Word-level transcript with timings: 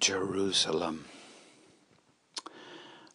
Jerusalem. 0.00 1.06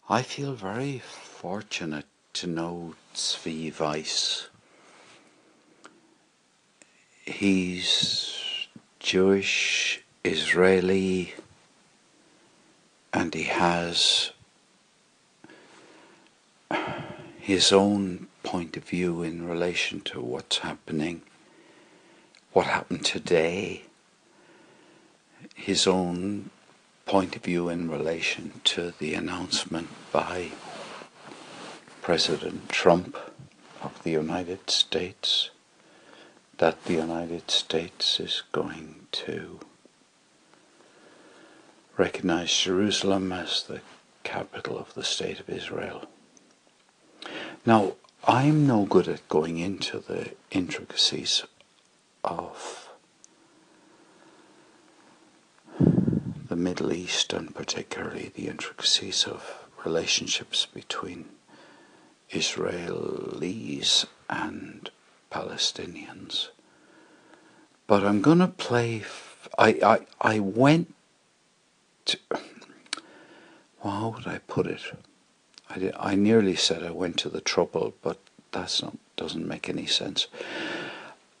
I 0.08 0.22
feel 0.22 0.54
very 0.54 0.98
fortunate 0.98 2.06
to 2.34 2.46
know 2.46 2.94
Tzvi 3.14 3.78
Weiss. 3.78 4.48
He's 7.24 8.68
Jewish, 8.98 10.02
Israeli, 10.24 11.34
and 13.12 13.32
he 13.34 13.44
has 13.44 14.32
his 17.38 17.72
own 17.72 18.28
point 18.42 18.76
of 18.76 18.84
view 18.84 19.22
in 19.22 19.48
relation 19.48 20.00
to 20.00 20.20
what's 20.20 20.58
happening, 20.58 21.22
what 22.52 22.66
happened 22.66 23.04
today, 23.04 23.82
his 25.54 25.86
own 25.86 26.50
point 27.06 27.36
of 27.36 27.42
view 27.42 27.68
in 27.68 27.90
relation 27.90 28.60
to 28.64 28.92
the 28.98 29.14
announcement 29.14 29.88
by 30.12 30.50
President 32.00 32.68
Trump 32.68 33.16
of 33.82 34.02
the 34.02 34.10
United 34.10 34.70
States 34.70 35.50
that 36.58 36.84
the 36.84 36.94
United 36.94 37.50
States 37.50 38.20
is 38.20 38.42
going 38.52 39.06
to 39.10 39.58
recognize 41.96 42.56
Jerusalem 42.56 43.32
as 43.32 43.64
the 43.64 43.80
capital 44.22 44.78
of 44.78 44.94
the 44.94 45.02
state 45.02 45.40
of 45.40 45.50
Israel. 45.50 46.08
Now, 47.66 47.94
I'm 48.24 48.66
no 48.66 48.84
good 48.84 49.08
at 49.08 49.28
going 49.28 49.58
into 49.58 49.98
the 49.98 50.30
intricacies 50.52 51.42
of 52.22 52.88
the 56.48 56.51
Middle 56.62 56.92
East 56.92 57.32
and 57.32 57.54
particularly 57.54 58.30
the 58.34 58.48
intricacies 58.48 59.24
of 59.24 59.66
relationships 59.84 60.66
between 60.66 61.26
Israelis 62.30 64.06
and 64.30 64.90
Palestinians. 65.30 66.48
But 67.86 68.04
I'm 68.04 68.22
going 68.22 68.38
to 68.38 68.48
play. 68.48 69.02
I, 69.58 69.68
I, 70.22 70.34
I 70.34 70.38
went 70.38 70.94
to. 72.06 72.18
Well, 73.82 73.92
how 73.92 74.08
would 74.10 74.26
I 74.26 74.38
put 74.46 74.66
it? 74.66 74.82
I, 75.68 75.78
did, 75.78 75.94
I 75.98 76.14
nearly 76.14 76.54
said 76.54 76.84
I 76.84 76.90
went 76.92 77.18
to 77.18 77.28
the 77.28 77.40
trouble, 77.40 77.94
but 78.02 78.18
that's 78.52 78.82
not 78.82 78.96
doesn't 79.16 79.46
make 79.46 79.68
any 79.68 79.86
sense. 79.86 80.26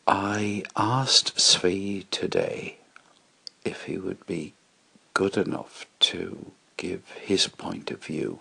I 0.06 0.64
asked 0.76 1.36
Tzvi 1.36 2.06
today 2.10 2.78
if 3.64 3.84
he 3.84 3.98
would 3.98 4.26
be 4.26 4.54
good 5.14 5.36
enough 5.36 5.86
to 6.00 6.52
give 6.76 7.02
his 7.20 7.46
point 7.46 7.90
of 7.90 8.02
view 8.04 8.40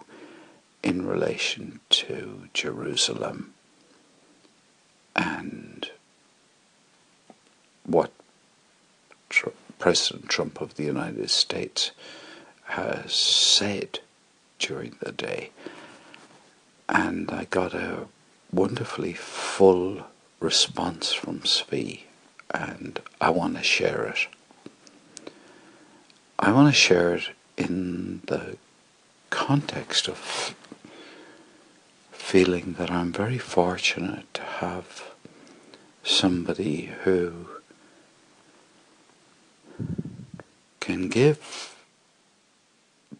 in 0.84 1.06
relation 1.06 1.80
to 1.90 2.50
Jerusalem 2.54 3.54
and 5.16 5.90
what 7.86 8.12
Tr- 9.30 9.50
President 9.80 10.30
Trump 10.30 10.62
of 10.62 10.76
the 10.76 10.84
United 10.84 11.30
States 11.30 11.92
has 12.66 13.14
said 13.14 14.00
during 14.60 14.96
the 15.02 15.12
day. 15.12 15.52
And 16.88 17.32
I 17.32 17.46
got 17.46 17.74
a 17.74 18.08
wonderfully 18.52 19.14
full 19.14 20.06
response 20.40 21.14
from 21.14 21.42
Tzvi, 21.42 22.02
and 22.54 23.00
I 23.20 23.30
want 23.30 23.58
to 23.58 23.64
share 23.64 24.06
it. 24.06 24.28
I 26.44 26.52
want 26.52 26.70
to 26.70 26.74
share 26.74 27.14
it 27.14 27.30
in 27.56 28.22
the 28.26 28.58
context 29.30 30.10
of 30.10 30.56
feeling 32.12 32.74
that 32.80 32.90
I'm 32.90 33.14
very 33.14 33.38
fortunate 33.38 34.34
to 34.34 34.42
have 34.42 35.12
somebody 36.04 36.90
who 37.04 37.48
can 40.80 41.10
give 41.10 41.76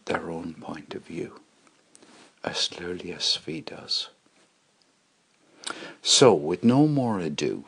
their 0.06 0.28
own 0.28 0.54
point 0.54 0.92
of 0.92 1.02
view 1.04 1.38
as 2.42 2.66
clearly 2.66 3.12
as 3.12 3.22
Tzvi 3.22 3.64
does. 3.64 4.08
So, 6.02 6.34
with 6.34 6.64
no 6.64 6.88
more 6.88 7.20
ado, 7.20 7.66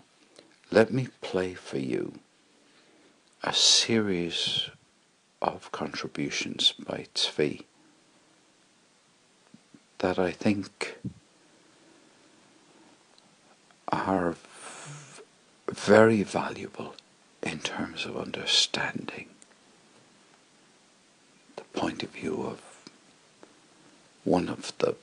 let 0.73 0.93
me 0.93 1.11
play 1.21 1.55
for 1.55 1.79
you 1.79 2.19
a 3.45 3.53
series 3.53 4.69
of 5.45 5.71
contributions 5.73 6.73
by 6.73 7.07
Tzvi 7.15 7.65
that 9.99 10.19
I 10.19 10.31
think 10.31 10.97
are 13.89 14.35
very 15.71 16.23
valuable 16.23 16.95
in 17.43 17.59
terms 17.61 18.07
of 18.07 18.17
understanding 18.17 19.29
the 21.57 21.65
point 21.79 22.03
of 22.03 22.11
view 22.11 22.43
of 22.43 22.61
one 24.25 24.49
of 24.49 24.73
the 24.79 24.97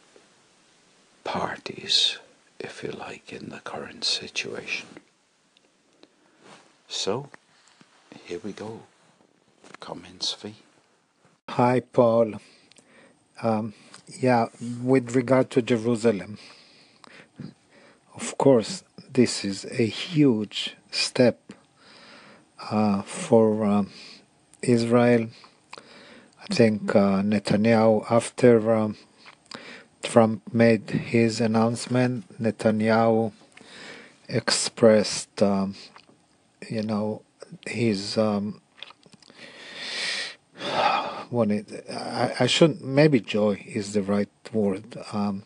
parties, 1.23 2.17
if 2.59 2.83
you 2.83 2.91
like, 2.91 3.31
in 3.31 3.49
the 3.49 3.59
current 3.59 4.03
situation. 4.03 4.87
So, 6.87 7.29
here 8.25 8.39
we 8.43 8.53
go. 8.53 8.81
Comments, 9.79 10.35
Tzvi. 10.35 10.53
Hi, 11.49 11.79
Paul. 11.79 12.35
Um, 13.41 13.73
yeah, 14.19 14.47
with 14.83 15.15
regard 15.15 15.49
to 15.51 15.61
Jerusalem, 15.61 16.37
of 18.15 18.37
course, 18.37 18.83
this 19.11 19.43
is 19.43 19.65
a 19.65 19.85
huge 19.85 20.75
step 20.91 21.39
uh, 22.69 23.01
for 23.01 23.65
um 23.65 23.89
Israel. 24.61 25.27
I 26.39 26.53
think 26.53 26.95
uh, 26.95 27.21
Netanyahu, 27.21 28.05
after 28.11 28.75
um, 28.75 28.97
Trump 30.03 30.53
made 30.53 30.89
his 30.89 31.41
announcement, 31.41 32.25
Netanyahu 32.41 33.31
expressed, 34.27 35.41
um, 35.41 35.75
you 36.69 36.83
know, 36.83 37.21
his 37.65 38.17
um, 38.17 38.61
what 41.31 41.49
it, 41.49 41.85
I, 41.89 42.33
I 42.41 42.47
shouldn't 42.47 42.83
maybe 42.83 43.19
joy 43.19 43.63
is 43.67 43.93
the 43.93 44.03
right 44.03 44.29
word 44.53 44.97
um, 45.13 45.43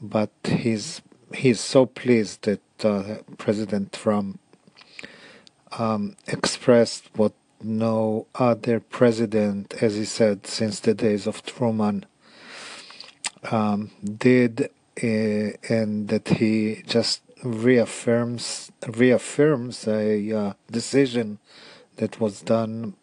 but 0.00 0.30
he's 0.44 1.00
he's 1.34 1.60
so 1.60 1.86
pleased 1.86 2.42
that 2.42 2.84
uh, 2.84 3.18
President 3.38 3.92
Trump 3.92 4.40
um, 5.78 6.16
expressed 6.26 7.04
what 7.14 7.32
no 7.62 8.26
other 8.34 8.80
president, 8.80 9.74
as 9.82 9.94
he 9.94 10.04
said, 10.04 10.46
since 10.46 10.80
the 10.80 10.94
days 10.94 11.26
of 11.26 11.44
Truman 11.44 12.06
um, 13.50 13.90
did, 14.02 14.70
uh, 15.02 15.06
and 15.68 16.08
that 16.08 16.28
he 16.28 16.82
just 16.86 17.22
reaffirms 17.42 18.70
reaffirms 18.86 19.86
a 19.86 20.32
uh, 20.32 20.52
decision 20.70 21.38
that 21.96 22.20
was 22.20 22.42
done 22.42 22.94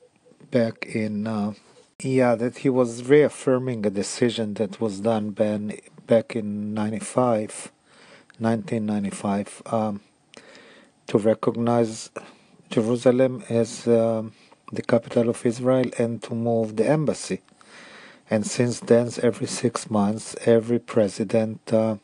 back 0.51 0.85
in 0.85 1.25
uh, 1.25 1.53
yeah 2.03 2.35
that 2.35 2.57
he 2.59 2.69
was 2.69 3.09
reaffirming 3.09 3.83
a 3.83 3.89
decision 3.89 4.53
that 4.53 4.79
was 4.79 4.99
done 4.99 5.31
back 5.31 6.35
in 6.35 6.71
95 6.75 7.71
1995 8.37 9.63
um, 9.65 10.01
to 11.07 11.17
recognize 11.17 12.11
Jerusalem 12.69 13.43
as 13.49 13.87
um, 13.87 14.33
the 14.71 14.83
capital 14.83 15.29
of 15.29 15.43
Israel 15.43 15.89
and 15.97 16.21
to 16.21 16.35
move 16.35 16.75
the 16.75 16.87
embassy. 16.87 17.41
And 18.29 18.45
since 18.45 18.79
then 18.81 19.09
every 19.23 19.47
six 19.47 19.89
months 19.89 20.35
every 20.45 20.77
president 20.77 21.73
uh, 21.73 21.95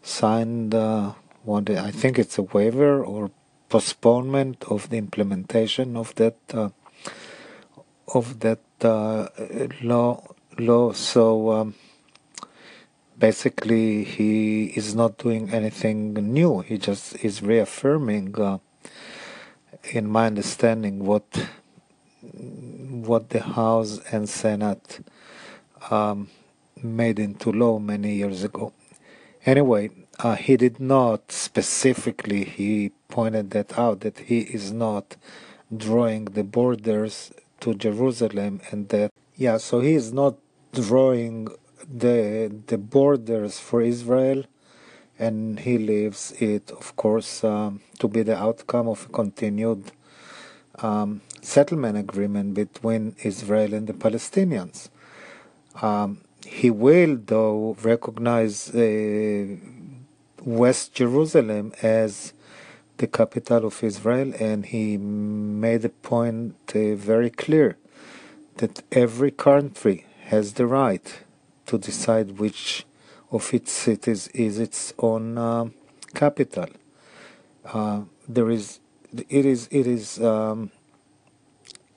signed 0.00 0.76
uh, 0.76 1.14
one 1.42 1.66
I 1.76 1.90
think 1.90 2.20
it's 2.20 2.38
a 2.38 2.42
waiver 2.42 3.04
or 3.04 3.32
postponement 3.68 4.62
of 4.68 4.90
the 4.90 4.96
implementation 4.96 5.96
of 5.96 6.14
that 6.14 6.36
uh, 6.54 6.68
of 8.14 8.40
that 8.40 8.60
uh, 8.82 9.28
law 9.82 10.22
law. 10.58 10.92
So 10.92 11.50
um, 11.52 11.74
basically 13.18 14.04
he 14.04 14.66
is 14.66 14.94
not 14.94 15.18
doing 15.18 15.50
anything 15.50 16.14
new. 16.14 16.60
He 16.60 16.78
just 16.78 17.24
is 17.24 17.42
reaffirming 17.42 18.40
uh, 18.40 18.58
in 19.92 20.08
my 20.08 20.26
understanding 20.26 21.04
what 21.04 21.48
what 23.08 23.30
the 23.30 23.40
house 23.40 24.00
and 24.10 24.28
senate 24.28 25.04
um, 25.90 26.28
made 26.82 27.18
into 27.18 27.52
law 27.52 27.78
many 27.78 28.14
years 28.16 28.44
ago. 28.44 28.72
Anyway 29.46 29.90
uh, 30.18 30.34
he 30.34 30.56
did 30.56 30.80
not 30.80 31.30
specifically 31.30 32.44
he 32.44 32.90
pointed 33.08 33.50
that 33.50 33.78
out 33.78 34.00
that 34.00 34.18
he 34.18 34.40
is 34.40 34.72
not 34.72 35.16
drawing 35.74 36.24
the 36.26 36.42
borders 36.42 37.32
to 37.60 37.74
Jerusalem 37.74 38.60
and 38.70 38.88
that 38.90 39.12
yeah 39.36 39.56
so 39.56 39.80
he 39.80 39.94
is 39.94 40.12
not 40.12 40.36
drawing 40.72 41.48
the 42.04 42.52
the 42.66 42.78
borders 42.78 43.58
for 43.58 43.80
Israel 43.82 44.44
and 45.18 45.60
he 45.60 45.78
leaves 45.78 46.32
it 46.40 46.70
of 46.70 46.94
course 46.96 47.42
um, 47.44 47.80
to 47.98 48.08
be 48.08 48.22
the 48.22 48.36
outcome 48.36 48.88
of 48.88 49.06
a 49.06 49.12
continued 49.12 49.92
um, 50.80 51.20
settlement 51.42 51.96
agreement 51.96 52.54
between 52.54 53.16
Israel 53.22 53.74
and 53.74 53.86
the 53.86 53.92
Palestinians. 53.92 54.88
Um, 55.80 56.20
he 56.46 56.70
will, 56.70 57.18
though, 57.24 57.76
recognize 57.82 58.74
uh, 58.74 59.56
West 60.44 60.94
Jerusalem 60.94 61.72
as 61.82 62.32
the 62.98 63.06
capital 63.06 63.66
of 63.66 63.82
Israel, 63.82 64.32
and 64.38 64.66
he 64.66 64.96
made 64.96 65.84
a 65.84 65.88
point 65.88 66.54
uh, 66.74 66.94
very 66.94 67.30
clear 67.30 67.76
that 68.56 68.82
every 68.92 69.30
country 69.30 70.06
has 70.24 70.54
the 70.54 70.66
right 70.66 71.20
to 71.66 71.78
decide 71.78 72.38
which 72.38 72.84
of 73.30 73.52
its 73.54 73.72
cities 73.72 74.28
is 74.28 74.58
its 74.58 74.92
own 74.98 75.38
uh, 75.38 75.66
capital. 76.14 76.68
Uh, 77.64 78.02
there 78.28 78.50
is, 78.50 78.80
it 79.28 79.44
is, 79.46 79.68
it 79.70 79.86
is 79.86 80.20
um, 80.20 80.70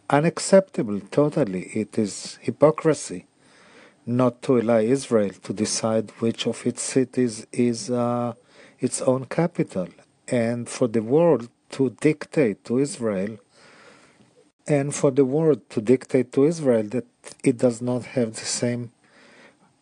unacceptable. 0.10 1.00
Totally, 1.12 1.64
it 1.74 1.98
is 1.98 2.38
hypocrisy 2.42 3.26
not 4.06 4.42
to 4.42 4.58
allow 4.58 4.80
Israel 4.80 5.32
to 5.44 5.54
decide 5.54 6.12
which 6.20 6.48
of 6.48 6.66
its 6.66 6.82
cities 6.82 7.46
is 7.52 7.90
uh, 7.90 8.34
its 8.80 9.02
own 9.02 9.26
capital, 9.26 9.88
and 10.28 10.68
for 10.68 10.88
the 10.88 11.02
world 11.02 11.50
to 11.72 11.92
dictate 12.02 12.64
to 12.66 12.80
Israel, 12.80 13.38
and 14.68 14.94
for 14.94 15.12
the 15.12 15.26
world 15.26 15.70
to 15.70 15.82
dictate 15.82 16.32
to 16.34 16.46
Israel 16.46 16.84
that 16.84 17.08
it 17.44 17.58
does 17.58 17.82
not 17.82 18.04
have 18.16 18.36
the 18.36 18.46
same 18.46 18.92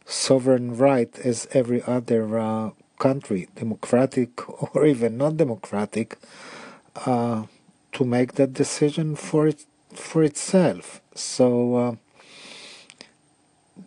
sovereign 0.06 0.76
right 0.78 1.18
as 1.20 1.48
every 1.52 1.82
other 1.84 2.40
uh, 2.40 2.72
country, 2.98 3.48
democratic 3.56 4.32
or 4.76 4.86
even 4.86 5.18
not 5.18 5.38
democratic, 5.38 6.18
uh, 7.06 7.44
to 7.92 8.04
make 8.06 8.34
that 8.34 8.54
decision 8.54 9.16
for 9.16 9.48
it 9.48 9.66
for 9.94 10.24
itself. 10.24 11.02
So. 11.16 11.76
Uh, 11.76 11.96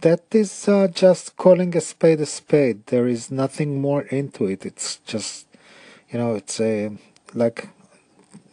that 0.00 0.22
is 0.32 0.68
uh, 0.68 0.88
just 0.88 1.36
calling 1.36 1.76
a 1.76 1.80
spade 1.80 2.20
a 2.20 2.26
spade. 2.26 2.86
There 2.86 3.06
is 3.06 3.30
nothing 3.30 3.80
more 3.80 4.02
into 4.02 4.46
it. 4.46 4.66
It's 4.66 4.96
just, 5.06 5.46
you 6.12 6.18
know, 6.18 6.34
it's 6.36 6.60
a 6.60 6.92
like 7.34 7.68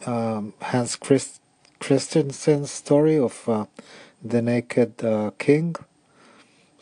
um, 0.06 0.54
Hans 0.62 0.96
Christ- 0.96 1.42
Christensen's 1.80 2.70
story 2.70 3.18
of 3.18 3.48
uh, 3.48 3.66
the 4.24 4.42
naked 4.42 5.04
uh, 5.04 5.32
king. 5.38 5.76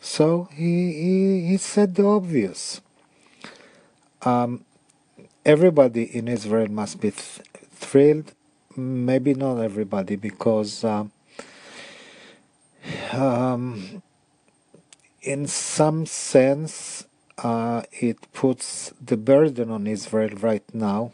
So 0.01 0.49
he, 0.53 0.93
he 0.93 1.47
he 1.49 1.57
said 1.57 1.95
the 1.95 2.05
obvious. 2.05 2.81
Um, 4.23 4.65
everybody 5.45 6.03
in 6.03 6.27
Israel 6.27 6.69
must 6.69 7.01
be 7.01 7.11
th- 7.11 7.47
thrilled. 7.71 8.33
Maybe 8.77 9.33
not 9.33 9.59
everybody, 9.59 10.15
because. 10.15 10.83
Um, 10.83 11.11
um, 13.13 14.01
in 15.23 15.47
some 15.47 16.05
sense, 16.05 17.07
uh, 17.43 17.83
it 17.91 18.17
puts 18.33 18.93
the 19.03 19.17
burden 19.17 19.69
on 19.71 19.87
Israel 19.87 20.31
right 20.41 20.63
now. 20.73 21.11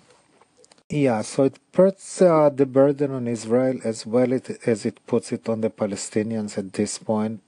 Yeah, 0.89 1.21
so 1.21 1.43
it 1.45 1.59
puts 1.71 2.21
uh, 2.21 2.49
the 2.49 2.65
burden 2.65 3.11
on 3.11 3.27
Israel 3.27 3.79
as 3.83 4.05
well 4.05 4.31
as 4.33 4.85
it 4.85 4.99
puts 5.07 5.31
it 5.31 5.49
on 5.49 5.61
the 5.61 5.69
Palestinians 5.69 6.57
at 6.57 6.73
this 6.73 6.97
point, 6.99 7.41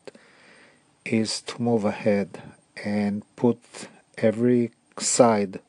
is 1.06 1.42
to 1.42 1.62
move 1.62 1.86
ahead 1.86 2.42
and 2.84 3.24
put 3.36 3.60
every 4.18 4.72
side, 4.98 5.60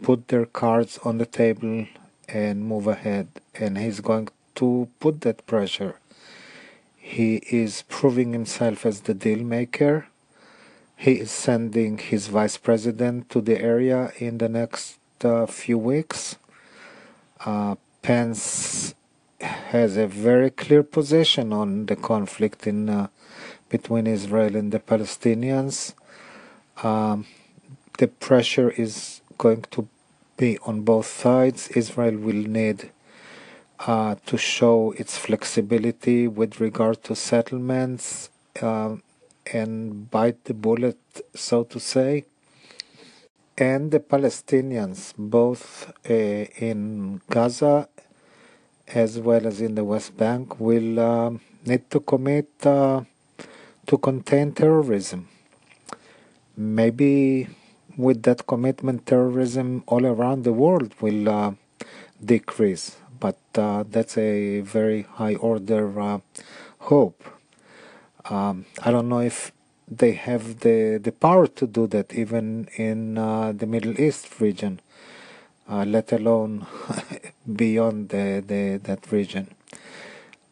put 0.00 0.28
their 0.28 0.46
cards 0.46 0.98
on 1.04 1.18
the 1.18 1.26
table 1.26 1.86
and 2.28 2.64
move 2.64 2.86
ahead. 2.86 3.28
And 3.54 3.78
he's 3.78 4.00
going 4.00 4.28
to 4.56 4.88
put 5.00 5.20
that 5.22 5.46
pressure. 5.46 5.98
He 6.96 7.36
is 7.50 7.82
proving 7.88 8.32
himself 8.32 8.86
as 8.86 9.02
the 9.02 9.14
deal 9.14 9.42
maker 9.42 10.06
he 11.02 11.14
is 11.14 11.32
sending 11.32 11.98
his 11.98 12.28
vice 12.28 12.56
president 12.56 13.28
to 13.28 13.40
the 13.40 13.60
area 13.60 14.12
in 14.18 14.38
the 14.38 14.48
next 14.48 14.98
uh, 15.24 15.46
few 15.46 15.76
weeks. 15.76 16.36
Uh, 17.44 17.74
Pence 18.02 18.94
has 19.40 19.96
a 19.96 20.06
very 20.06 20.48
clear 20.48 20.84
position 20.84 21.52
on 21.52 21.86
the 21.86 21.96
conflict 21.96 22.68
in 22.68 22.88
uh, 22.88 23.08
between 23.68 24.06
Israel 24.06 24.54
and 24.54 24.70
the 24.70 24.78
Palestinians. 24.78 25.94
Um, 26.84 27.26
the 27.98 28.06
pressure 28.06 28.70
is 28.70 29.22
going 29.38 29.62
to 29.72 29.88
be 30.36 30.56
on 30.58 30.82
both 30.82 31.06
sides. 31.06 31.66
Israel 31.70 32.16
will 32.16 32.44
need 32.60 32.92
uh, 33.88 34.14
to 34.26 34.38
show 34.38 34.94
its 34.96 35.18
flexibility 35.18 36.28
with 36.28 36.60
regard 36.60 37.02
to 37.02 37.16
settlements. 37.16 38.30
Um, 38.60 39.02
and 39.52 40.10
bite 40.10 40.44
the 40.44 40.54
bullet, 40.54 40.98
so 41.34 41.64
to 41.64 41.80
say. 41.80 42.24
And 43.58 43.90
the 43.90 44.00
Palestinians, 44.00 45.12
both 45.16 45.92
uh, 46.08 46.12
in 46.12 47.20
Gaza 47.28 47.88
as 48.88 49.18
well 49.18 49.46
as 49.46 49.60
in 49.60 49.74
the 49.74 49.84
West 49.84 50.16
Bank, 50.16 50.60
will 50.60 51.00
uh, 51.00 51.30
need 51.64 51.88
to 51.90 52.00
commit 52.00 52.48
uh, 52.66 53.02
to 53.86 53.98
contain 53.98 54.52
terrorism. 54.52 55.28
Maybe 56.56 57.48
with 57.96 58.22
that 58.24 58.46
commitment, 58.46 59.06
terrorism 59.06 59.84
all 59.86 60.06
around 60.06 60.44
the 60.44 60.52
world 60.52 60.94
will 61.00 61.28
uh, 61.28 61.52
decrease, 62.24 62.96
but 63.18 63.38
uh, 63.54 63.84
that's 63.88 64.16
a 64.18 64.60
very 64.60 65.02
high 65.02 65.34
order 65.36 66.00
uh, 66.00 66.18
hope. 66.78 67.22
Um, 68.30 68.66
I 68.82 68.90
don't 68.90 69.08
know 69.08 69.20
if 69.20 69.52
they 69.88 70.12
have 70.12 70.60
the, 70.60 70.98
the 71.02 71.12
power 71.12 71.46
to 71.46 71.66
do 71.66 71.86
that 71.88 72.14
even 72.14 72.68
in 72.76 73.18
uh, 73.18 73.52
the 73.52 73.66
Middle 73.66 74.00
East 74.00 74.40
region, 74.40 74.80
uh, 75.68 75.84
let 75.84 76.12
alone 76.12 76.66
beyond 77.56 78.10
the, 78.10 78.42
the, 78.46 78.80
that 78.84 79.10
region. 79.10 79.48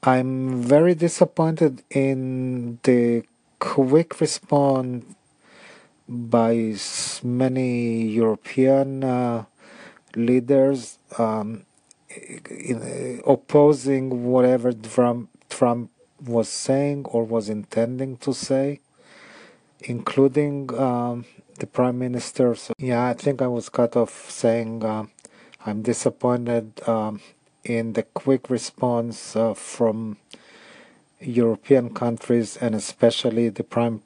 I'm 0.03 0.63
very 0.63 0.95
disappointed 0.95 1.83
in 1.91 2.79
the 2.83 3.25
quick 3.59 4.21
response 4.21 5.05
by 6.09 6.75
many 7.23 8.03
European 8.07 9.05
uh, 9.05 9.45
leaders 10.17 10.99
um, 11.19 11.65
in, 12.49 13.23
opposing 13.27 14.25
whatever 14.25 14.73
Trump, 14.73 15.29
Trump 15.49 15.91
was 16.25 16.49
saying 16.49 17.07
or 17.07 17.25
was 17.25 17.49
intending 17.49 18.17
to 18.19 18.33
say, 18.33 18.81
including 19.81 20.73
um, 20.79 21.25
the 21.59 21.67
prime 21.67 21.99
minister. 21.99 22.55
So, 22.55 22.73
yeah, 22.79 23.07
I 23.07 23.15
think 23.15 23.43
I 23.43 23.47
was 23.47 23.69
cut 23.69 23.97
off 23.97 24.31
saying 24.31 24.85
uh, 24.85 25.07
I'm 25.65 25.83
disappointed 25.83 26.87
um, 26.89 27.21
in 27.65 27.93
the 27.95 28.03
quick 28.03 28.51
response 28.51 29.37
uh, 29.37 29.55
from 29.55 30.17
European 31.21 31.93
countries 31.93 32.57
and 32.57 32.75
especially 32.75 33.49
the 33.51 33.65
prime 33.65 34.03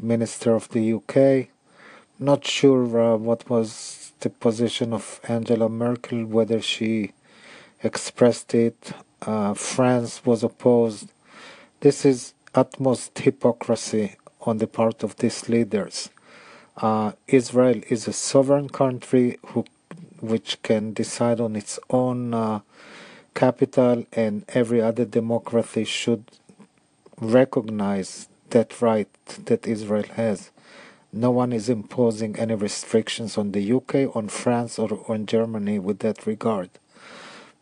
minister 0.00 0.54
of 0.54 0.68
the 0.70 0.92
UK. 0.92 1.48
Not 2.18 2.44
sure 2.46 3.00
uh, 3.00 3.16
what 3.16 3.48
was 3.48 4.12
the 4.20 4.30
position 4.30 4.92
of 4.92 5.20
Angela 5.28 5.68
Merkel, 5.68 6.24
whether 6.24 6.60
she 6.60 7.12
expressed 7.82 8.54
it. 8.54 8.92
Uh, 9.22 9.54
France 9.54 10.24
was 10.24 10.42
opposed 10.42 11.12
this 11.86 12.04
is 12.04 12.34
utmost 12.52 13.16
hypocrisy 13.16 14.16
on 14.40 14.58
the 14.58 14.66
part 14.66 15.04
of 15.04 15.14
these 15.18 15.48
leaders. 15.48 16.10
Uh, 16.76 17.12
Israel 17.28 17.80
is 17.88 18.08
a 18.08 18.12
sovereign 18.12 18.68
country 18.68 19.38
who, 19.46 19.64
which 20.20 20.60
can 20.62 20.92
decide 20.92 21.38
on 21.38 21.54
its 21.54 21.78
own 21.88 22.34
uh, 22.34 22.58
capital, 23.36 24.04
and 24.12 24.44
every 24.48 24.80
other 24.82 25.04
democracy 25.04 25.84
should 25.84 26.24
recognize 27.20 28.26
that 28.50 28.82
right 28.82 29.12
that 29.44 29.68
Israel 29.68 30.08
has. 30.16 30.50
No 31.12 31.30
one 31.30 31.52
is 31.52 31.68
imposing 31.68 32.34
any 32.36 32.56
restrictions 32.56 33.38
on 33.38 33.52
the 33.52 33.64
UK, 33.78 33.94
on 34.16 34.26
France, 34.26 34.76
or 34.80 34.90
on 35.06 35.24
Germany 35.26 35.78
with 35.78 36.00
that 36.00 36.26
regard. 36.26 36.70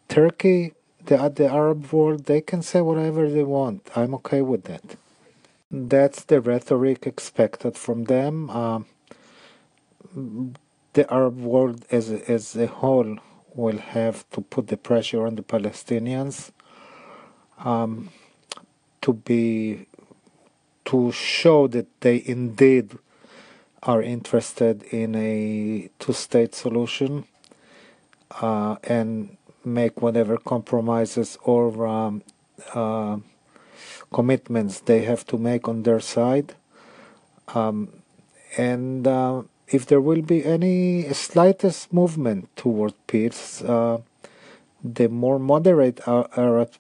Turkey 0.09 0.73
the, 1.07 1.33
the 1.35 1.49
Arab 1.51 1.93
world, 1.93 2.25
they 2.25 2.41
can 2.41 2.63
say 2.63 2.81
whatever 2.81 3.31
they 3.31 3.45
want. 3.45 3.91
I'm 3.95 4.15
okay 4.17 4.43
with 4.43 4.65
that. 4.65 4.97
That's 5.71 6.25
the 6.25 6.41
rhetoric 6.41 7.07
expected 7.07 7.77
from 7.77 8.05
them. 8.05 8.51
Uh, 8.51 8.81
the 10.93 11.13
Arab 11.13 11.41
world 11.41 11.85
as 11.91 12.11
as 12.11 12.55
a 12.55 12.67
whole 12.67 13.19
will 13.55 13.79
have 13.79 14.29
to 14.31 14.41
put 14.41 14.69
the 14.69 14.77
pressure 14.77 15.27
on 15.27 15.35
the 15.35 15.43
Palestinians. 15.43 16.51
Um, 17.59 18.11
to 19.05 19.13
be 19.13 19.87
to 20.87 21.13
show 21.13 21.67
that 21.69 21.89
they 22.01 22.23
indeed 22.25 22.97
are 23.83 24.03
interested 24.03 24.83
in 24.85 25.15
a 25.15 25.91
two-state 25.99 26.55
solution 26.55 27.25
uh, 28.41 28.77
and 28.85 29.37
make 29.65 30.03
whatever 30.03 30.37
compromises 30.37 31.39
or 31.45 31.87
um, 31.87 32.23
uh, 32.75 33.17
commitments 34.13 34.81
they 34.81 35.03
have 35.03 35.27
to 35.27 35.39
make 35.39 35.69
on 35.69 35.83
their 35.83 36.01
side. 36.01 36.55
Um, 37.49 37.89
and 38.57 39.07
uh, 39.07 39.43
if 39.69 39.87
there 39.87 40.01
will 40.01 40.23
be 40.23 40.45
any 40.45 41.13
slightest 41.13 41.93
movement 41.93 42.55
toward 42.57 42.95
peace, 43.07 43.63
uh, 43.63 43.99
the 44.83 45.09
more 45.09 45.39
moderate 45.39 46.01
Arab 46.07 46.73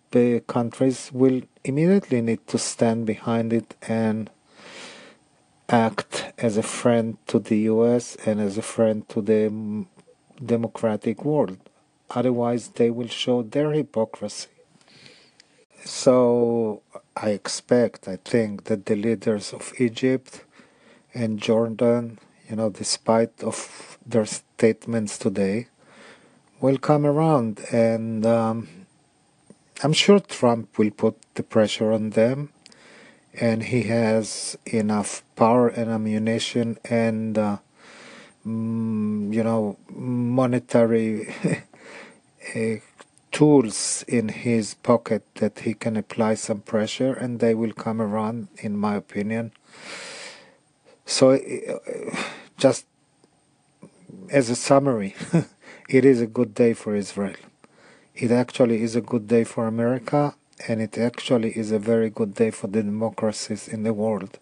countries 0.46 1.10
will 1.12 1.40
immediately 1.64 2.20
need 2.20 2.46
to 2.48 2.58
stand 2.58 3.06
behind 3.06 3.52
it 3.52 3.74
and 3.88 4.30
act 5.68 6.32
as 6.36 6.58
a 6.58 6.62
friend 6.62 7.16
to 7.26 7.38
the 7.38 7.60
US 7.72 8.16
and 8.26 8.40
as 8.40 8.58
a 8.58 8.62
friend 8.62 9.08
to 9.08 9.22
the 9.22 9.86
democratic 10.44 11.24
world. 11.24 11.58
Otherwise, 12.10 12.68
they 12.68 12.90
will 12.90 13.08
show 13.08 13.42
their 13.42 13.72
hypocrisy. 13.72 14.48
So, 15.84 16.82
I 17.16 17.30
expect, 17.30 18.08
I 18.08 18.16
think, 18.16 18.64
that 18.64 18.86
the 18.86 18.96
leaders 18.96 19.52
of 19.52 19.72
Egypt 19.78 20.44
and 21.12 21.38
Jordan, 21.38 22.18
you 22.48 22.56
know, 22.56 22.70
despite 22.70 23.42
of 23.42 23.98
their 24.06 24.26
statements 24.26 25.18
today, 25.18 25.68
will 26.60 26.78
come 26.78 27.04
around, 27.04 27.60
and 27.70 28.24
um, 28.24 28.68
I'm 29.82 29.92
sure 29.92 30.20
Trump 30.20 30.78
will 30.78 30.90
put 30.90 31.16
the 31.34 31.42
pressure 31.42 31.92
on 31.92 32.10
them 32.10 32.50
and 33.40 33.64
he 33.64 33.82
has 33.84 34.56
enough 34.66 35.22
power 35.36 35.68
and 35.68 35.90
ammunition 35.90 36.78
and 36.84 37.36
uh, 37.36 37.58
mm, 38.46 39.32
you 39.32 39.42
know 39.42 39.76
monetary 39.90 41.34
tools 43.34 44.04
in 44.06 44.28
his 44.28 44.74
pocket 44.74 45.22
that 45.36 45.60
he 45.60 45.74
can 45.74 45.96
apply 45.96 46.34
some 46.34 46.60
pressure 46.60 47.12
and 47.12 47.40
they 47.40 47.52
will 47.52 47.72
come 47.72 48.00
around 48.00 48.48
in 48.58 48.76
my 48.76 48.94
opinion. 48.94 49.52
So 51.04 51.32
uh, 51.32 52.16
just 52.56 52.86
as 54.30 54.48
a 54.50 54.56
summary 54.56 55.14
it 55.88 56.04
is 56.04 56.20
a 56.20 56.26
good 56.26 56.54
day 56.54 56.74
for 56.74 56.94
israel. 56.94 57.34
It 58.14 58.30
actually 58.30 58.82
is 58.82 58.94
a 58.94 59.00
good 59.00 59.26
day 59.26 59.42
for 59.42 59.66
america 59.66 60.36
and 60.68 60.80
it 60.80 60.96
actually 60.96 61.58
is 61.58 61.72
a 61.72 61.78
very 61.78 62.10
good 62.10 62.34
day 62.34 62.50
for 62.50 62.68
the 62.68 62.82
democracies 62.82 63.66
in 63.66 63.82
the 63.82 63.92
world. 63.92 64.38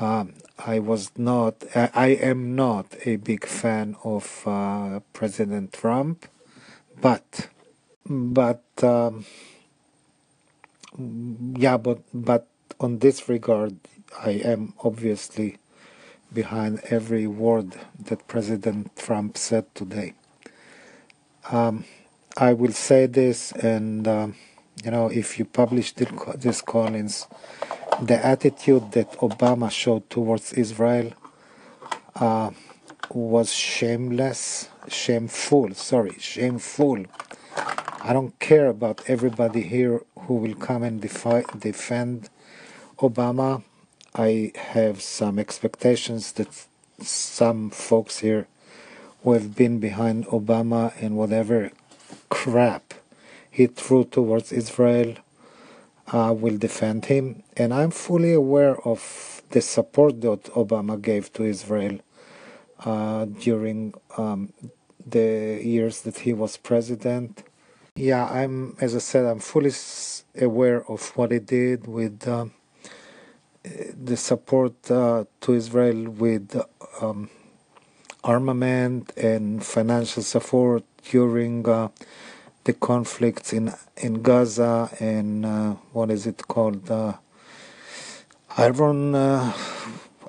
Um, 0.00 0.34
I 0.58 0.78
was 0.78 1.10
not, 1.16 1.64
I, 1.74 2.08
am 2.08 2.56
not 2.56 2.86
a 3.04 3.16
big 3.16 3.44
fan 3.44 3.96
of 4.04 4.42
uh, 4.46 5.00
President 5.12 5.72
Trump, 5.72 6.26
but, 7.00 7.48
but, 8.06 8.62
um, 8.82 9.24
yeah, 11.56 11.76
but, 11.76 12.00
but 12.12 12.48
on 12.80 12.98
this 12.98 13.28
regard, 13.28 13.76
I 14.20 14.30
am 14.44 14.74
obviously 14.84 15.58
behind 16.32 16.80
every 16.90 17.26
word 17.26 17.74
that 17.98 18.26
President 18.28 18.96
Trump 18.96 19.36
said 19.36 19.74
today. 19.74 20.14
Um, 21.50 21.84
I 22.36 22.52
will 22.52 22.72
say 22.72 23.06
this 23.06 23.52
and. 23.52 24.06
Um, 24.08 24.34
you 24.84 24.90
know, 24.90 25.08
if 25.08 25.38
you 25.38 25.44
publish 25.44 25.92
this 25.92 26.60
Collins, 26.62 27.26
the 28.00 28.24
attitude 28.24 28.92
that 28.92 29.12
Obama 29.18 29.70
showed 29.70 30.08
towards 30.10 30.52
Israel 30.54 31.12
uh, 32.16 32.50
was 33.10 33.52
shameless, 33.52 34.68
shameful, 34.88 35.74
sorry, 35.74 36.16
shameful. 36.18 37.06
I 38.02 38.12
don't 38.12 38.38
care 38.40 38.68
about 38.68 39.02
everybody 39.08 39.62
here 39.62 40.02
who 40.20 40.34
will 40.34 40.54
come 40.54 40.82
and 40.82 41.00
defi- 41.00 41.46
defend 41.58 42.30
Obama. 42.98 43.62
I 44.14 44.52
have 44.56 45.02
some 45.02 45.38
expectations 45.38 46.32
that 46.32 46.48
some 47.00 47.70
folks 47.70 48.20
here 48.20 48.46
who 49.22 49.32
have 49.34 49.56
been 49.56 49.80
behind 49.80 50.26
Obama 50.28 50.92
and 51.02 51.16
whatever 51.16 51.70
crap 52.30 52.94
he 53.50 53.66
threw 53.66 54.04
towards 54.04 54.52
Israel 54.52 55.14
uh, 56.12 56.34
will 56.36 56.58
defend 56.58 57.06
him. 57.06 57.42
And 57.56 57.74
I'm 57.74 57.90
fully 57.92 58.32
aware 58.34 58.76
of 58.86 59.42
the 59.50 59.60
support 59.62 60.20
that 60.22 60.44
Obama 60.54 61.00
gave 61.00 61.32
to 61.34 61.44
Israel 61.44 62.00
during 62.84 63.94
um, 64.16 64.52
the 65.06 65.60
years 65.62 66.02
that 66.02 66.18
he 66.18 66.32
was 66.32 66.56
president. 66.56 67.42
Yeah, 67.94 68.24
I'm, 68.26 68.76
as 68.80 68.94
I 68.94 68.98
said, 68.98 69.24
I'm 69.26 69.40
fully 69.40 69.72
aware 70.40 70.88
of 70.90 71.14
what 71.16 71.30
he 71.30 71.38
did 71.38 71.86
with 71.86 72.26
uh, 72.26 72.46
the 73.62 74.16
support 74.16 74.90
uh, 74.90 75.24
to 75.42 75.54
Israel 75.54 76.10
with 76.10 76.60
um, 77.00 77.30
armament 78.24 79.12
and 79.16 79.64
financial 79.64 80.22
support 80.22 80.84
during 81.10 81.68
uh, 81.68 81.88
the 82.64 82.72
conflicts 82.72 83.52
in 83.52 83.72
in 83.96 84.22
Gaza 84.22 84.88
and 85.00 85.44
uh, 85.44 85.70
what 85.92 86.10
is 86.10 86.26
it 86.26 86.46
called 86.46 86.90
uh, 86.90 87.14
Iron 88.56 89.14
uh, 89.14 89.52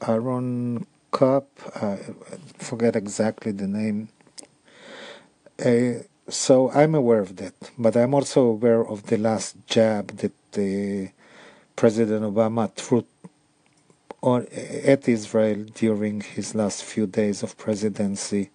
Iron 0.02 0.86
Cup 1.14 1.48
I 1.78 2.00
forget 2.70 2.96
exactly 2.98 3.54
the 3.54 3.68
name 3.68 4.10
uh, 5.66 6.04
so 6.30 6.72
I'm 6.72 6.96
aware 6.96 7.22
of 7.22 7.38
that 7.38 7.56
but 7.80 7.98
I'm 7.98 8.14
also 8.16 8.42
aware 8.58 8.84
of 8.94 9.00
the 9.12 9.18
last 9.18 9.58
jab 9.68 10.06
that 10.22 10.34
the 10.54 11.12
President 11.78 12.24
Obama 12.24 12.74
threw 12.76 13.06
on, 14.24 14.48
at 14.86 15.08
Israel 15.08 15.66
during 15.76 16.22
his 16.22 16.56
last 16.56 16.84
few 16.84 17.08
days 17.08 17.44
of 17.44 17.58
presidency 17.58 18.52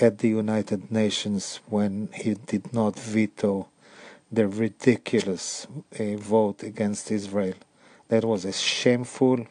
at 0.00 0.18
the 0.18 0.28
United 0.28 0.92
Nations 0.92 1.60
when 1.68 2.10
he 2.14 2.34
did 2.34 2.72
not 2.72 2.98
veto 2.98 3.68
the 4.32 4.48
ridiculous 4.48 5.66
uh, 5.98 6.16
vote 6.16 6.62
against 6.62 7.10
Israel. 7.10 7.54
That 8.08 8.24
was 8.24 8.44
a 8.44 8.52
shameful. 8.52 9.46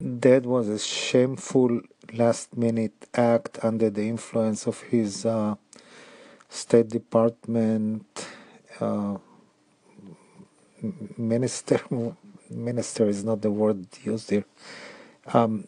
That 0.00 0.46
was 0.46 0.68
a 0.68 0.78
shameful 0.78 1.80
last-minute 2.12 3.08
act 3.14 3.58
under 3.64 3.90
the 3.90 4.08
influence 4.08 4.66
of 4.66 4.80
his 4.82 5.26
uh, 5.26 5.56
State 6.48 6.88
Department 6.88 8.28
uh, 8.80 9.18
minister. 11.18 11.80
Minister 12.50 13.08
is 13.08 13.24
not 13.24 13.42
the 13.42 13.50
word 13.50 13.86
used 14.04 14.30
here. 14.30 14.44
Um, 15.32 15.66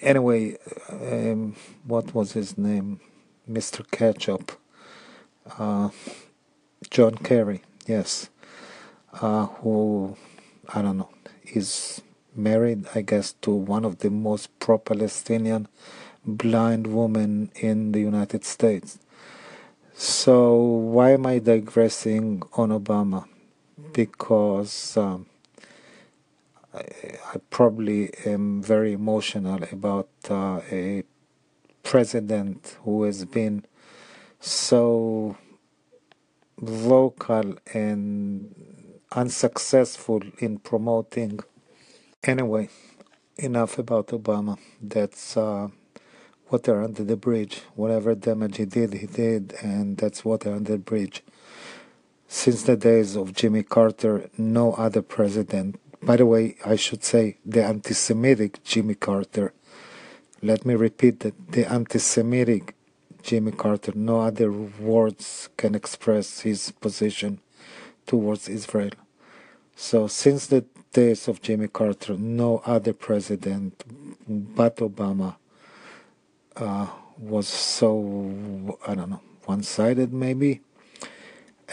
anyway, 0.00 0.56
um, 0.90 1.54
what 1.84 2.14
was 2.14 2.32
his 2.32 2.58
name? 2.58 3.00
Mr. 3.50 3.88
Ketchup, 3.90 4.52
uh, 5.58 5.90
John 6.90 7.16
Kerry, 7.16 7.62
yes, 7.86 8.30
uh, 9.20 9.46
who 9.46 10.16
I 10.74 10.82
don't 10.82 10.98
know 10.98 11.10
is 11.44 12.00
married, 12.36 12.86
I 12.94 13.02
guess, 13.02 13.32
to 13.42 13.50
one 13.50 13.84
of 13.84 13.98
the 13.98 14.10
most 14.10 14.58
pro-Palestinian 14.58 15.68
blind 16.24 16.86
women 16.86 17.50
in 17.54 17.92
the 17.92 18.00
United 18.00 18.44
States. 18.44 18.98
So 19.94 20.54
why 20.54 21.12
am 21.12 21.26
I 21.26 21.38
digressing 21.38 22.42
on 22.54 22.70
Obama? 22.70 23.26
Because 23.92 24.96
um, 24.96 25.26
I, 26.72 26.80
I, 27.32 27.36
probably 27.50 28.10
am 28.26 28.60
very 28.60 28.92
emotional 28.92 29.62
about 29.70 30.08
uh, 30.28 30.62
a 30.72 31.04
president 31.84 32.76
who 32.82 33.04
has 33.04 33.24
been 33.24 33.64
so 34.40 35.36
vocal 36.58 37.54
and 37.72 39.00
unsuccessful 39.12 40.22
in 40.38 40.58
promoting. 40.58 41.40
Anyway, 42.26 42.70
enough 43.36 43.78
about 43.78 44.06
Obama. 44.06 44.58
That's 44.80 45.36
uh, 45.36 45.68
water 46.50 46.82
under 46.82 47.04
the 47.04 47.18
bridge. 47.18 47.60
Whatever 47.74 48.14
damage 48.14 48.56
he 48.56 48.64
did, 48.64 48.94
he 48.94 49.06
did, 49.06 49.54
and 49.60 49.98
that's 49.98 50.24
water 50.24 50.54
under 50.54 50.72
the 50.72 50.78
bridge. 50.78 51.22
Since 52.26 52.62
the 52.62 52.78
days 52.78 53.14
of 53.14 53.34
Jimmy 53.34 53.62
Carter, 53.62 54.30
no 54.38 54.72
other 54.72 55.02
president, 55.02 55.78
by 56.02 56.16
the 56.16 56.24
way, 56.24 56.56
I 56.64 56.76
should 56.76 57.04
say 57.04 57.36
the 57.44 57.62
anti 57.62 57.92
Semitic 57.92 58.64
Jimmy 58.64 58.94
Carter, 58.94 59.52
let 60.40 60.64
me 60.64 60.74
repeat 60.74 61.20
that 61.20 61.52
the 61.52 61.70
anti 61.70 61.98
Semitic 61.98 62.74
Jimmy 63.22 63.52
Carter, 63.52 63.92
no 63.94 64.22
other 64.22 64.50
words 64.50 65.50
can 65.58 65.74
express 65.74 66.40
his 66.40 66.70
position 66.70 67.40
towards 68.06 68.48
Israel. 68.48 68.92
So 69.76 70.06
since 70.06 70.46
the 70.46 70.64
days 70.94 71.28
of 71.28 71.42
Jimmy 71.42 71.68
Carter, 71.68 72.16
no 72.16 72.62
other 72.64 72.94
president 72.94 73.84
but 74.26 74.76
Obama 74.76 75.36
uh, 76.56 76.86
was 77.18 77.48
so 77.48 78.78
I 78.88 78.94
don't 78.94 79.10
know 79.10 79.20
one-sided 79.44 80.12
maybe. 80.14 80.62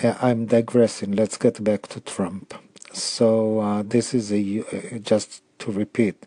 Uh, 0.04 0.16
I'm 0.22 0.48
digressing. 0.48 1.12
Let's 1.14 1.38
get 1.38 1.64
back 1.64 1.88
to 1.90 2.02
Trump. 2.02 2.54
So 2.94 3.60
uh, 3.60 3.84
this 3.86 4.14
is 4.14 4.34
a 4.34 4.42
uh, 4.62 4.98
just 5.00 5.44
to 5.60 5.72
repeat. 5.72 6.18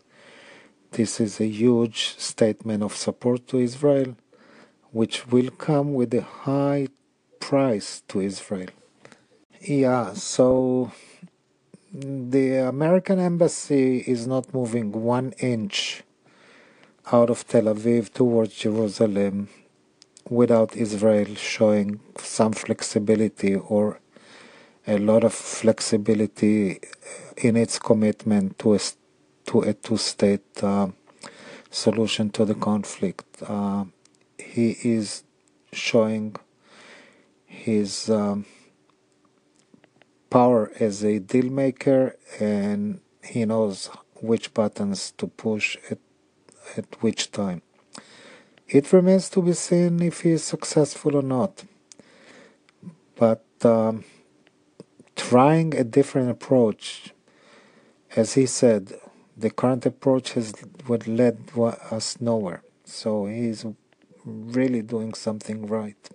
This 0.91 1.19
is 1.19 1.41
a 1.41 1.47
huge 1.47 2.15
statement 2.17 2.81
of 2.81 2.95
support 2.95 3.47
to 3.49 3.59
Israel, 3.59 4.15
which 4.91 5.27
will 5.27 5.51
come 5.51 5.93
with 5.93 6.13
a 6.13 6.21
high 6.47 6.87
price 7.41 8.01
to 8.07 8.21
Israel. 8.21 8.69
Yeah, 9.61 10.13
so 10.13 10.91
the 11.97 12.57
American 12.57 13.19
embassy 13.19 13.99
is 13.99 14.27
not 14.27 14.53
moving 14.53 14.91
one 14.91 15.31
inch 15.39 16.03
out 17.09 17.29
of 17.29 17.47
Tel 17.47 17.63
Aviv 17.73 18.11
towards 18.11 18.53
Jerusalem 18.53 19.47
without 20.29 20.75
Israel 20.75 21.35
showing 21.35 22.01
some 22.17 22.51
flexibility 22.51 23.55
or 23.55 24.01
a 24.85 24.97
lot 24.97 25.23
of 25.23 25.33
flexibility 25.33 26.81
in 27.37 27.55
its 27.55 27.79
commitment 27.79 28.59
to 28.59 28.75
a, 28.75 28.79
to 29.45 29.61
a 29.61 29.73
two-state 29.73 30.63
uh, 30.63 30.89
solution 31.71 32.29
to 32.31 32.43
the 32.43 32.55
conflict. 32.55 33.41
Uh, 33.41 33.85
he 34.37 34.71
is 34.83 35.23
showing 35.71 36.35
his 37.45 38.09
um, 38.09 38.45
power 40.35 40.69
as 40.81 41.01
a 41.01 41.17
deal 41.17 41.49
maker 41.49 42.17
and 42.41 42.99
he 43.23 43.45
knows 43.45 43.89
which 44.29 44.53
buttons 44.53 45.11
to 45.19 45.27
push 45.27 45.77
at, 45.89 45.99
at 46.75 47.01
which 47.01 47.31
time. 47.31 47.61
It 48.67 48.91
remains 48.91 49.29
to 49.29 49.41
be 49.41 49.53
seen 49.53 50.01
if 50.01 50.21
he 50.23 50.31
is 50.31 50.43
successful 50.43 51.15
or 51.15 51.21
not. 51.21 51.63
But 53.15 53.45
um, 53.63 54.03
trying 55.15 55.73
a 55.73 55.85
different 55.85 56.29
approach, 56.29 57.13
as 58.17 58.33
he 58.33 58.45
said, 58.45 58.91
the 59.37 59.49
current 59.49 59.85
approach 59.85 60.33
has 60.33 60.53
would 60.89 61.07
led 61.07 61.37
us 61.91 62.19
nowhere. 62.19 62.61
So 62.83 63.25
he's 63.27 63.65
really 64.25 64.81
doing 64.81 65.13
something 65.13 65.65
right. 65.65 66.09